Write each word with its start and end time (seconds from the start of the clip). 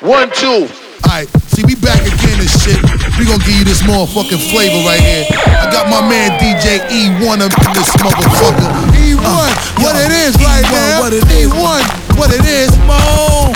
One, 0.00 0.30
two. 0.32 0.66
Alright, 1.04 1.28
see, 1.52 1.62
we 1.66 1.74
back 1.74 2.00
again 2.00 2.40
and 2.40 2.48
shit. 2.48 2.80
We 3.18 3.26
gonna 3.26 3.44
give 3.44 3.52
you 3.52 3.64
this 3.64 3.82
motherfucking 3.82 4.40
flavor 4.50 4.80
right 4.88 4.98
here. 4.98 5.26
I 5.28 5.68
got 5.70 5.90
my 5.90 6.00
man 6.00 6.40
DJ 6.40 6.80
E1 6.88 7.40
up 7.44 7.52
in 7.52 7.72
this 7.76 7.92
motherfucker. 8.00 8.64
E1, 8.96 9.20
uh, 9.20 9.52
what 9.76 9.94
yo, 9.94 10.00
it 10.00 10.10
is 10.10 10.36
E1, 10.36 10.44
right 10.46 10.64
now. 10.72 11.00
What 11.00 11.12
it 11.12 11.24
is. 11.28 11.52
E1, 11.52 11.84
what 12.16 12.32
it 12.32 12.46
is. 12.46 12.70
Mo. 12.78 12.96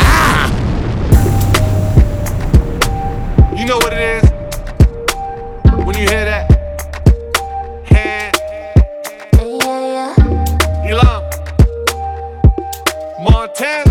Ah. 0.01 0.53
You 3.57 3.65
know 3.65 3.79
what 3.79 3.95
it 3.95 4.23
is? 4.23 4.31
When 5.87 5.97
you 5.97 6.07
hear 6.07 6.27
that? 6.27 6.45
Hand. 7.87 8.37
Yeah, 9.33 10.13
yeah. 10.85 10.91
Elam. 10.91 11.23
Montana. 13.23 13.84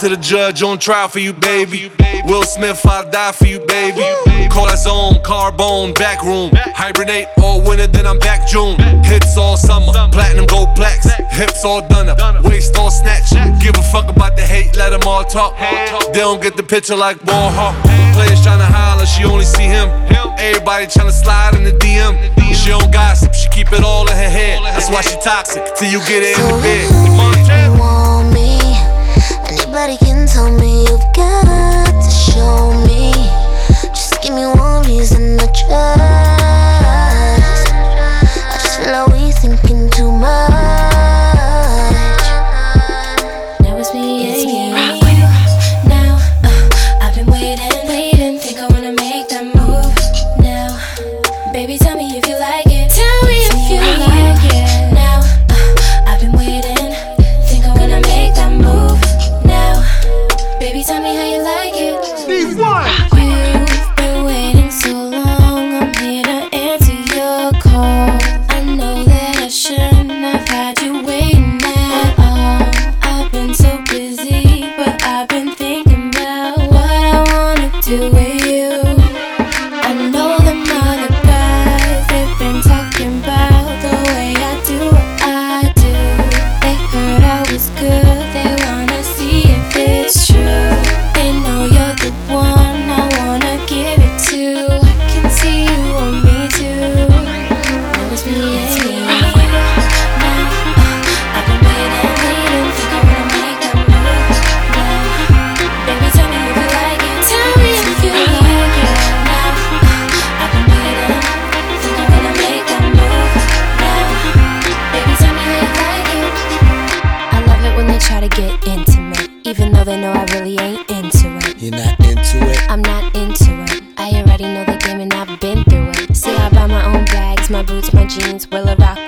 To 0.00 0.08
the 0.08 0.16
judge 0.16 0.62
on 0.62 0.78
trial 0.78 1.08
for 1.08 1.18
you, 1.18 1.34
baby. 1.34 1.92
Will 2.24 2.42
Smith, 2.42 2.80
I'll 2.86 3.10
die 3.10 3.32
for 3.32 3.44
you, 3.44 3.60
baby. 3.60 4.00
Call 4.48 4.64
that 4.64 4.78
zone, 4.78 5.20
carbone, 5.22 5.94
back 5.94 6.22
room. 6.22 6.50
Hibernate 6.54 7.28
all 7.42 7.60
winter, 7.60 7.86
then 7.86 8.06
I'm 8.06 8.18
back 8.18 8.48
June. 8.48 8.78
Hits 9.04 9.36
all 9.36 9.58
summer, 9.58 9.92
platinum 10.10 10.46
gold 10.46 10.74
plaques. 10.74 11.04
Hips 11.36 11.66
all 11.66 11.86
done 11.86 12.08
up, 12.08 12.16
waist 12.44 12.78
all 12.78 12.90
snatched. 12.90 13.34
Give 13.60 13.76
a 13.76 13.82
fuck 13.92 14.08
about 14.08 14.36
the 14.36 14.42
hate, 14.42 14.74
let 14.74 14.90
them 14.90 15.02
all 15.06 15.22
talk. 15.22 15.58
They 15.58 16.20
don't 16.20 16.40
get 16.40 16.56
the 16.56 16.62
picture 16.62 16.96
like 16.96 17.18
hawk. 17.26 17.76
Players 18.14 18.40
tryna 18.40 18.72
holler, 18.72 19.04
she 19.04 19.24
only 19.24 19.44
see 19.44 19.68
him. 19.68 19.90
Everybody 20.38 20.86
tryna 20.86 21.12
slide 21.12 21.56
in 21.56 21.64
the 21.64 21.72
DM. 21.72 22.16
She 22.54 22.70
don't 22.70 22.90
gossip, 22.90 23.34
she 23.34 23.48
keep 23.50 23.70
it 23.72 23.84
all 23.84 24.08
in 24.08 24.16
her 24.16 24.30
head. 24.30 24.62
That's 24.64 24.88
why 24.88 25.02
she 25.02 25.16
toxic, 25.20 25.62
till 25.76 25.90
you 25.92 25.98
get 26.08 26.22
it 26.22 26.38
in 26.38 26.46
the 26.48 26.62
bed. 26.62 27.59
Nobody 29.72 29.96
can 29.98 30.26
tell 30.26 30.50
me 30.50 30.80
you've 30.80 31.12
got 31.12 31.44
to 31.44 32.10
show 32.10 32.72
me. 32.88 33.12
Just 33.94 34.20
give 34.20 34.34
me 34.34 34.44
one 34.44 34.82
reason 34.82 35.38
to 35.38 35.46
trust. 35.46 36.19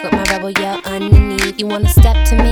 With 0.03 0.13
my 0.13 0.25
rebel 0.25 0.51
yell 0.51 0.81
underneath? 0.85 1.61
You 1.61 1.67
wanna 1.69 1.89
step 1.89 2.27
to 2.27 2.43
me 2.43 2.52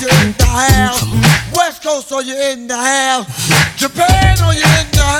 you 0.00 0.08
in 0.22 0.32
the 0.32 0.44
house? 0.44 1.04
West 1.54 1.82
Coast, 1.82 2.12
are 2.12 2.22
you 2.22 2.36
in 2.52 2.66
the 2.66 2.76
house? 2.76 3.26
Japan, 3.76 4.38
are 4.40 4.54
you 4.54 4.60
in 4.60 4.90
the 4.92 5.02
house? 5.02 5.19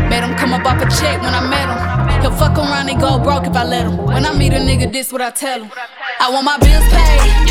paid, 6.93 7.47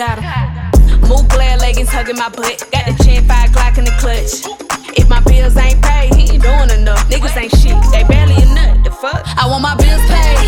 got 0.00 0.16
them. 0.16 1.00
Move 1.12 1.28
glare 1.28 1.58
leggings 1.58 1.90
hugging 1.90 2.16
my 2.16 2.30
butt. 2.30 2.64
Got 2.72 2.88
the 2.88 2.96
chin, 3.04 3.20
five 3.28 3.50
Glock 3.52 3.76
in 3.76 3.84
the 3.84 3.92
clutch. 4.00 4.48
If 4.96 5.10
my 5.12 5.20
bills 5.28 5.56
ain't 5.60 5.76
paid, 5.84 6.14
he 6.16 6.32
ain't 6.32 6.42
doing 6.42 6.72
enough. 6.72 7.04
Niggas 7.12 7.36
ain't 7.36 7.52
shit, 7.60 7.76
they 7.92 8.04
barely 8.08 8.40
a 8.40 8.48
nut. 8.48 8.80
The 8.84 8.90
fuck? 8.90 9.20
I 9.36 9.44
want 9.44 9.60
my 9.60 9.76
bills 9.76 10.00
paid, 10.08 10.40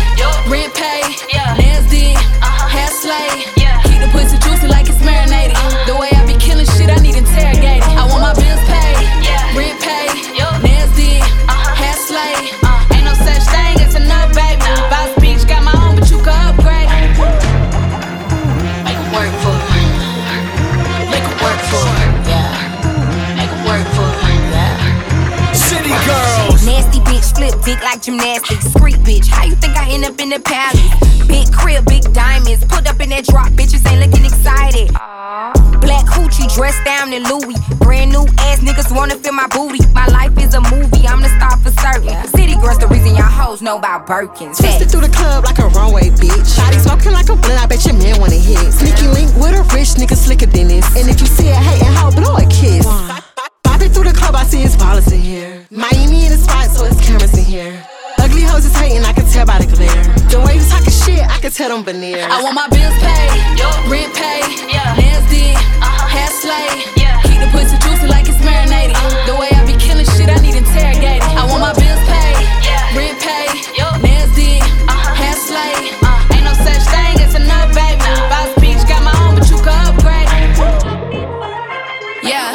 rent 0.49 0.73
paid, 0.73 1.05
nails 1.61 1.85
did, 1.93 2.17
uh-huh. 2.41 2.65
hair 2.65 2.89
slayed. 2.89 3.45
Keep 3.85 4.01
the 4.01 4.09
pussy 4.09 4.41
juicy 4.41 4.67
like 4.73 4.89
it's 4.89 4.97
marinated. 5.05 5.62
Gymnastics. 28.03 28.65
Street 28.75 28.99
bitch, 29.07 29.27
how 29.27 29.45
you 29.45 29.55
think 29.55 29.77
I 29.77 29.89
end 29.89 30.03
up 30.03 30.19
in 30.19 30.29
the 30.29 30.39
palace? 30.39 30.83
Big 31.27 31.47
crib, 31.53 31.85
big 31.85 32.03
diamonds. 32.13 32.65
Put 32.65 32.87
up 32.87 32.99
in 32.99 33.09
that 33.09 33.25
drop, 33.25 33.47
bitches 33.55 33.79
ain't 33.87 34.03
looking 34.03 34.25
excited. 34.25 34.91
Black 35.79 36.05
hoochie 36.05 36.51
dressed 36.53 36.83
down 36.83 37.13
in 37.13 37.23
Louis. 37.23 37.55
Brand 37.79 38.11
new 38.11 38.27
ass 38.43 38.59
niggas 38.59 38.93
wanna 38.93 39.15
feel 39.15 39.33
my 39.33 39.47
booty. 39.47 39.79
My 39.93 40.07
life 40.07 40.35
is 40.37 40.53
a 40.53 40.61
movie, 40.67 41.07
I'm 41.07 41.21
the 41.23 41.31
star 41.39 41.55
for 41.63 41.71
certain. 41.79 42.11
City 42.35 42.55
girls, 42.59 42.77
the 42.77 42.87
reason 42.87 43.15
y'all 43.15 43.31
hoes 43.31 43.61
know 43.61 43.77
about 43.77 44.05
Birkins. 44.05 44.59
Twisted 44.59 44.91
through 44.91 45.07
the 45.07 45.13
club 45.15 45.45
like 45.45 45.59
a 45.59 45.67
runway, 45.71 46.09
bitch. 46.11 46.57
Body 46.59 46.79
smoking 46.79 47.13
like 47.13 47.29
a 47.29 47.35
blunt, 47.35 47.63
I 47.63 47.65
bet 47.65 47.85
your 47.85 47.95
man 47.95 48.19
wanna 48.19 48.35
hit. 48.35 48.59
Sneaky 48.73 49.07
link 49.07 49.31
with 49.39 49.55
a 49.55 49.63
rich 49.73 49.95
nigga 49.95 50.15
slicker 50.15 50.47
than 50.47 50.67
this. 50.67 50.85
And 50.97 51.07
if 51.09 51.21
you 51.21 51.27
see 51.27 51.49
a 51.49 51.55
hating 51.55 51.93
hoe, 51.95 52.11
blow 52.11 52.35
a 52.35 52.45
kiss. 52.51 52.85
Bopping 53.63 53.93
through 53.93 54.11
the 54.11 54.15
club, 54.15 54.35
I 54.35 54.43
see 54.43 54.59
his 54.59 54.75
ballers 54.75 55.11
in 55.11 55.19
here. 55.19 55.52
Miami 55.73 56.29
in 56.29 56.31
the 56.31 56.37
spot, 56.37 56.69
so 56.69 56.85
it's 56.85 57.01
cameras 57.01 57.33
in 57.33 57.43
here. 57.43 57.73
Ugly 58.21 58.45
hoes 58.45 58.61
is 58.63 58.77
hating, 58.77 59.01
I 59.01 59.11
can 59.11 59.25
tell 59.25 59.41
by 59.41 59.57
the 59.57 59.65
glare. 59.65 59.89
The 60.29 60.37
way 60.45 60.61
you 60.61 60.65
talking 60.69 60.93
shit, 60.93 61.25
I 61.25 61.41
can 61.41 61.49
tell 61.49 61.73
them 61.73 61.81
veneer. 61.81 62.29
I 62.29 62.45
want 62.45 62.53
my 62.53 62.69
bills 62.69 62.93
paid, 63.01 63.33
rent 63.89 64.13
paid, 64.13 64.69
yeah. 64.69 64.93
nails 64.93 65.25
did, 65.33 65.57
uh-huh. 65.81 66.13
hair 66.13 66.29
slayed. 66.29 66.93
Yeah. 66.93 67.17
Keep 67.25 67.41
the 67.41 67.49
pussy 67.49 67.73
juicy 67.81 68.05
like 68.05 68.29
it's 68.29 68.37
marinated. 68.45 68.93
The 69.25 69.33
way 69.33 69.49
I 69.49 69.65
be 69.65 69.73
killing 69.81 70.05
shit, 70.13 70.29
I 70.29 70.37
need 70.45 70.53
interrogated. 70.53 71.25
I 71.33 71.41
want 71.49 71.65
my 71.65 71.73
bills 71.73 72.05
paid, 72.05 72.37
yeah. 72.61 72.93
rent 72.93 73.17
paid, 73.17 73.57
nails 74.05 74.29
did, 74.37 74.61
uh-huh. 74.85 75.17
hair 75.17 75.33
slayed. 75.41 75.89
Ain't 76.37 76.45
no 76.45 76.53
such 76.53 76.85
thing 76.93 77.17
as 77.17 77.33
enough, 77.33 77.73
baby. 77.73 77.97
Boss 78.29 78.53
beach 78.61 78.85
got 78.85 79.01
my 79.01 79.15
own, 79.25 79.41
but 79.41 79.49
you 79.49 79.57
can 79.57 79.73
upgrade. 79.89 80.29
Yeah. 82.21 82.53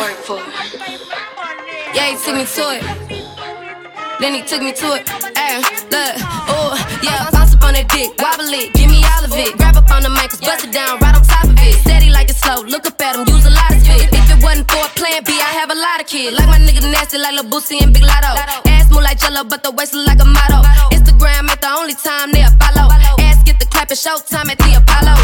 Yeah, 1.98 2.14
he 2.14 2.16
took 2.22 2.38
me 2.38 2.46
to 2.46 2.64
it. 2.78 3.07
Then 4.20 4.34
he 4.34 4.42
took 4.42 4.62
me 4.62 4.72
to 4.74 4.98
it. 4.98 5.06
Ay, 5.38 5.62
look, 5.94 6.14
oh, 6.50 6.74
yeah, 7.06 7.30
bounce 7.30 7.54
up 7.54 7.62
on 7.62 7.78
that 7.78 7.86
dick, 7.86 8.10
wobble 8.18 8.50
it, 8.50 8.74
give 8.74 8.90
me 8.90 8.98
all 9.14 9.22
of 9.22 9.30
it. 9.30 9.54
Grab 9.54 9.78
up 9.78 9.86
on 9.94 10.02
the 10.02 10.10
ankles, 10.10 10.42
bust 10.42 10.66
it 10.66 10.72
down 10.74 10.98
right 10.98 11.14
on 11.14 11.22
top 11.22 11.46
of 11.46 11.54
it. 11.54 11.78
Steady 11.86 12.10
like 12.10 12.26
it's 12.26 12.42
slow, 12.42 12.66
look 12.66 12.82
up 12.82 12.98
at 12.98 13.14
him, 13.14 13.30
use 13.30 13.46
a 13.46 13.54
lot 13.54 13.70
of 13.70 13.78
spit. 13.78 14.10
If 14.10 14.26
it 14.26 14.42
wasn't 14.42 14.66
for 14.66 14.82
a 14.82 14.90
plan 14.98 15.22
B, 15.22 15.38
I 15.38 15.54
have 15.62 15.70
a 15.70 15.78
lot 15.78 16.02
of 16.02 16.10
kids. 16.10 16.34
Like 16.34 16.50
my 16.50 16.58
nigga 16.58 16.82
nasty, 16.82 17.18
like 17.22 17.38
Lil 17.38 17.46
Boosie 17.46 17.78
and 17.78 17.94
Big 17.94 18.02
Latto. 18.02 18.34
Ass 18.66 18.90
move 18.90 19.06
like 19.06 19.22
Jello, 19.22 19.46
but 19.46 19.62
the 19.62 19.70
waist 19.70 19.94
look 19.94 20.10
like 20.10 20.18
a 20.18 20.26
model. 20.26 20.66
Instagram 20.90 21.46
ain't 21.46 21.62
the 21.62 21.70
only 21.70 21.94
time 21.94 22.34
they 22.34 22.42
follow. 22.58 22.90
Ass 23.22 23.38
get 23.46 23.62
the 23.62 23.70
clap 23.70 23.86
at 23.94 24.02
showtime 24.02 24.50
at 24.50 24.58
the 24.58 24.82
Apollo. 24.82 25.14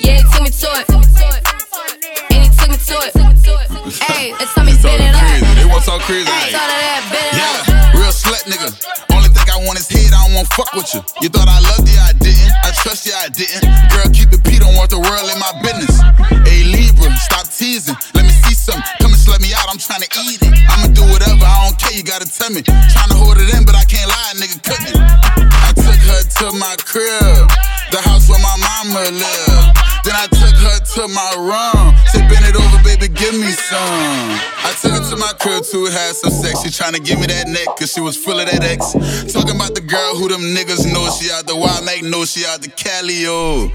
Yeah, 0.00 0.16
he 0.16 0.24
took 0.32 0.40
me 0.40 0.48
to 0.48 0.68
it. 0.80 2.35
Took 2.66 2.74
me 2.74 2.82
to 2.82 2.98
it. 2.98 3.70
Hey, 4.10 4.34
it's 4.42 4.50
time 4.58 4.66
It's 4.66 4.82
spin 4.82 4.98
it 4.98 5.14
up. 5.14 5.22
crazy. 5.22 5.46
They 5.54 5.66
want 5.70 5.84
so 5.86 6.02
crazy. 6.02 6.26
Hey, 6.26 6.50
Like, 6.50 6.58
all 6.58 6.66
that, 6.66 7.02
bend 7.14 7.30
yeah, 7.38 7.94
real 7.94 8.10
slut 8.10 8.42
nigga. 8.50 8.74
Only 9.14 9.30
thing 9.30 9.46
I 9.46 9.62
want 9.62 9.78
is 9.78 9.86
head. 9.86 10.10
I 10.10 10.26
don't 10.26 10.34
want 10.34 10.48
fuck 10.50 10.74
with 10.74 10.90
you. 10.90 10.98
You 11.22 11.30
thought 11.30 11.46
I 11.46 11.62
loved 11.62 11.86
you, 11.86 11.94
I 12.02 12.10
didn't. 12.18 12.50
I 12.66 12.74
trust 12.82 13.06
you, 13.06 13.14
I 13.14 13.30
didn't. 13.30 13.70
Girl, 13.94 14.10
keep 14.10 14.34
it 14.34 14.42
P. 14.42 14.58
Don't 14.58 14.74
want 14.74 14.90
the 14.90 14.98
world 14.98 15.30
in 15.30 15.38
my 15.38 15.54
business. 15.62 15.94
Hey 16.42 16.66
Lebra, 16.66 17.14
stop 17.22 17.46
teasing. 17.46 17.94
Let 18.18 18.26
me 18.26 18.34
see 18.34 18.58
something. 18.58 18.82
Come 18.98 19.14
and 19.14 19.20
slut 19.22 19.38
me 19.38 19.54
out. 19.54 19.70
I'm 19.70 19.78
trying 19.78 20.02
to 20.02 20.10
eat 20.26 20.42
it. 20.42 20.50
I'ma 20.66 20.90
do 20.90 21.06
whatever. 21.06 21.46
I 21.46 21.70
don't 21.70 21.78
care. 21.78 21.94
You 21.94 22.02
gotta 22.02 22.26
tell 22.26 22.50
me. 22.50 22.66
Trying 22.66 23.14
to 23.14 23.18
hold 23.22 23.38
it 23.38 23.46
in, 23.54 23.62
but 23.62 23.78
I 23.78 23.86
can't 23.86 24.10
lie. 24.10 24.42
Nigga, 24.42 24.58
cut 24.66 24.82
it. 24.82 24.98
I 24.98 25.70
took 25.70 26.02
her 26.02 26.20
to 26.42 26.46
my 26.58 26.74
crib, 26.82 27.46
the 27.94 28.02
house 28.02 28.26
where 28.26 28.42
my 28.42 28.56
mama 28.58 29.06
lived. 29.14 29.65
Then 30.06 30.14
I 30.14 30.30
took 30.30 30.54
her 30.54 30.78
to 30.94 31.08
my 31.10 31.34
room. 31.34 31.90
Said, 32.14 32.30
bend 32.30 32.46
it 32.46 32.54
over, 32.54 32.78
baby, 32.86 33.10
give 33.10 33.34
me 33.34 33.50
some. 33.50 34.38
I 34.62 34.70
took 34.78 34.94
her 34.94 35.02
to 35.02 35.16
my 35.18 35.34
crib 35.42 35.66
to 35.74 35.86
have 35.90 36.14
some 36.14 36.30
sex. 36.30 36.62
She 36.62 36.70
tryna 36.70 37.04
give 37.04 37.18
me 37.18 37.26
that 37.26 37.48
neck, 37.48 37.66
cause 37.74 37.90
she 37.90 38.00
was 38.00 38.16
full 38.16 38.38
of 38.38 38.46
that 38.46 38.62
X. 38.62 38.94
Talking 39.34 39.58
about 39.58 39.74
the 39.74 39.82
girl 39.82 40.14
who 40.14 40.28
them 40.30 40.54
niggas 40.54 40.86
know. 40.86 41.10
She 41.10 41.26
out 41.34 41.50
the 41.50 41.56
wild 41.58 41.84
make 41.84 42.04
know 42.06 42.24
she 42.24 42.46
out 42.46 42.62
the 42.62 42.70
Cali, 42.70 43.26
oh. 43.26 43.66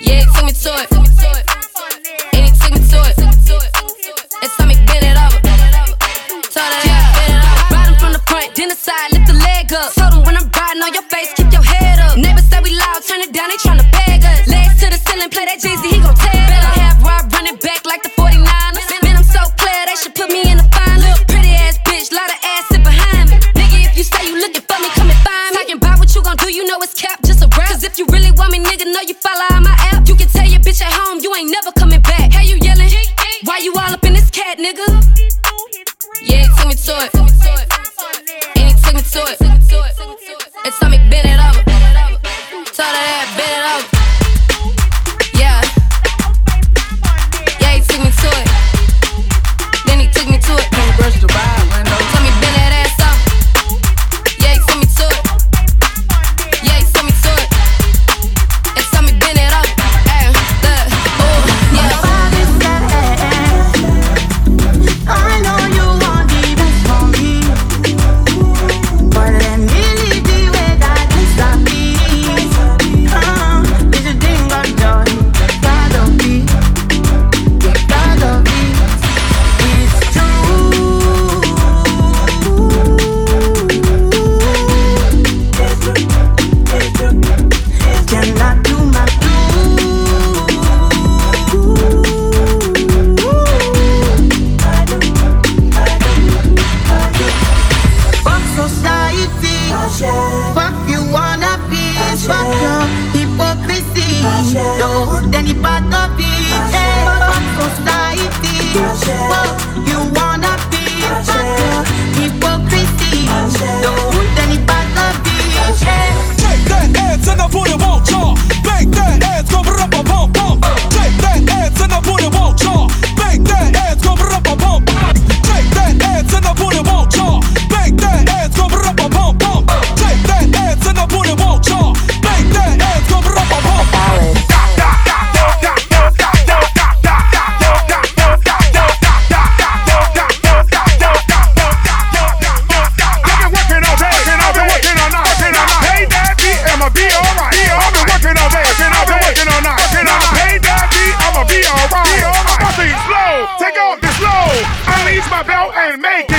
Yeah, 0.00 0.24
took 0.32 0.48
me 0.48 0.56
to 0.56 0.72
it. 0.80 0.88
And 2.32 2.40
he 2.40 2.50
took 2.56 2.72
me 2.72 2.80
to 2.80 2.98
it. 3.04 3.20
It's 4.40 4.56
time 4.56 4.72
he 4.72 4.80
bend 4.88 5.04
it 5.04 5.16
over. 5.20 5.44
Told 5.44 6.72
her, 6.72 6.80
bend 6.80 7.36
it 7.36 7.44
over. 7.44 7.68
Ride 7.68 7.84
him 7.84 7.96
from 8.00 8.12
the 8.16 8.22
front, 8.24 8.56
then 8.56 8.72
the 8.72 8.80
side, 8.80 9.12
lift 9.12 9.28
the 9.28 9.36
leg 9.36 9.68
up. 9.76 9.92
Told 9.92 10.16
him 10.16 10.24
when 10.24 10.40
I'm 10.40 10.48
riding 10.48 10.80
on 10.80 10.96
your 10.96 11.04
face, 11.12 11.36
keep 11.36 11.52
your 11.52 11.60
head 11.60 12.00
up. 12.00 12.16
Neighbors 12.16 12.48
say 12.48 12.64
we 12.64 12.72
loud, 12.72 13.04
turn 13.04 13.20
it 13.20 13.28
down, 13.36 13.52
they 13.52 13.60
tryna 13.60 13.84
bag 13.92 14.09
ceiling, 15.20 15.30
play 15.30 15.44
that 15.44 15.58
Jeezy, 15.58 15.92
he 15.92 16.00
gon' 16.00 16.14
tear 16.14 16.39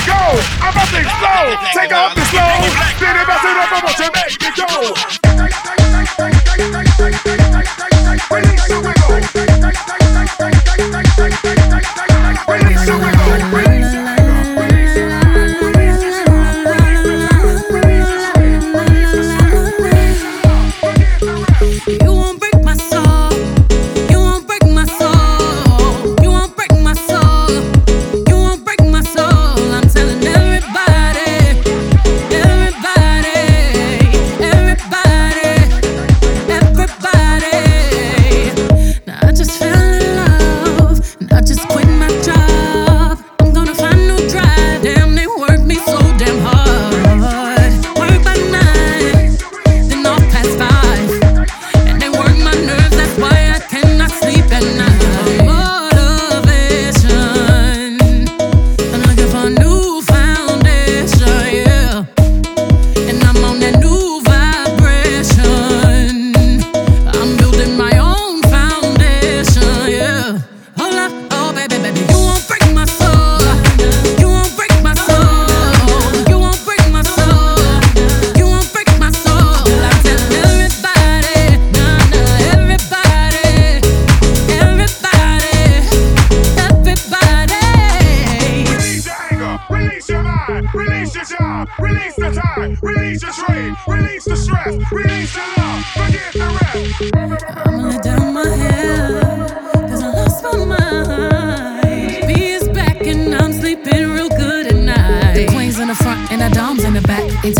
go. 0.06 0.22
I'm 0.62 0.74
about 0.74 0.90
to 0.90 1.00
explode, 1.02 1.58
take 1.74 1.94
off 1.94 2.16
the 2.16 2.26
load, 2.34 2.72
then 3.00 3.16
it 3.18 3.28
bust 3.28 3.46
it 3.46 3.58
up, 3.58 3.70
I'm 3.72 3.86
make 4.14 4.42
it 4.42 5.76
go. 5.76 5.81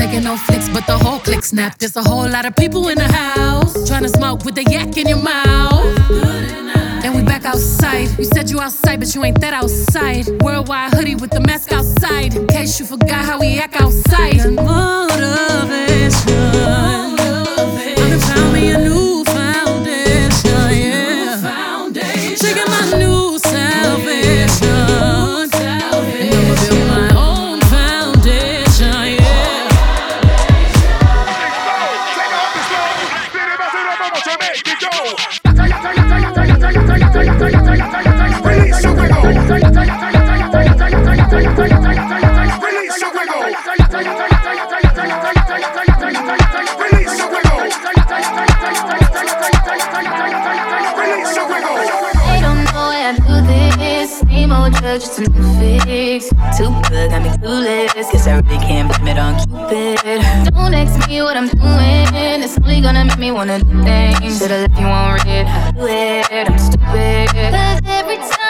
Taking 0.02 0.24
no 0.24 0.38
flicks, 0.38 0.70
but 0.70 0.88
the 0.88 0.98
whole 0.98 1.20
click 1.20 1.44
snap. 1.44 1.78
There's 1.78 1.96
a 1.96 2.02
whole 2.02 2.28
lot 2.30 2.46
of 2.46 2.56
people 2.56 2.88
in 2.88 2.98
the 2.98 3.12
house 3.12 3.88
trying 3.88 4.04
to 4.04 4.10
smoke 4.10 4.46
with 4.46 4.56
the 4.56 4.64
yak 4.64 4.98
in 4.98 5.08
your 5.08 5.22
mouth. 5.22 5.86
And 7.04 7.14
we 7.14 7.22
back 7.22 7.46
outside. 7.46 8.10
You 8.18 8.26
said 8.26 8.50
you 8.50 8.62
outside, 8.62 9.00
but 9.00 9.14
you 9.14 9.24
ain't 9.24 9.40
that 9.42 9.54
outside. 9.54 10.28
Worldwide 10.42 10.94
hoodie 10.94 11.16
with 11.16 11.32
the 11.32 11.42
mask 11.42 11.72
outside. 11.72 12.36
In 12.36 12.48
case 12.48 12.80
you 12.80 12.86
forgot 12.86 13.26
how 13.26 13.40
we 13.40 13.60
act 13.60 13.80
outside. 13.82 14.38
Motivation. 14.56 16.34
I 16.34 17.96
done 17.98 18.20
found 18.20 18.54
me 18.54 18.72
a 18.72 18.78
new 18.78 19.01
They 34.72 35.51
new 55.30 55.44
fix. 55.60 56.30
Too 56.58 56.70
good, 56.90 57.12
got 57.12 57.22
me 57.22 57.30
clueless. 57.30 58.12
Guess 58.12 58.28
I 58.28 58.40
really 58.40 58.58
can't 58.58 58.88
blame 58.90 59.08
it 59.08 59.20
on 59.20 59.36
Cupid. 59.40 60.22
Don't 60.54 60.74
ask 60.74 61.08
me 61.08 61.22
what 61.22 61.38
I'm 61.38 61.48
doing. 61.48 62.44
It's 62.44 62.58
only 62.58 62.82
gonna 62.82 63.06
make 63.06 63.18
me 63.18 63.32
wanna 63.32 63.60
do 63.60 63.84
things. 63.84 64.40
Should've 64.40 64.62
left 64.62 64.80
you 64.80 64.88
on 64.88 65.16
red. 65.26 65.46
Do 65.76 65.86
it, 65.86 66.50
I'm 66.50 66.58
stupid. 66.58 68.41